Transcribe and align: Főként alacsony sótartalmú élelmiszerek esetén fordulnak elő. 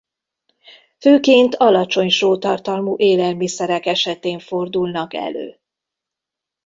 Főként 0.99 1.55
alacsony 1.55 2.09
sótartalmú 2.09 2.95
élelmiszerek 2.97 3.85
esetén 3.85 4.39
fordulnak 4.39 5.13
elő. 5.13 5.59